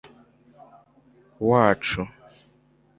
[1.49, 2.03] wacu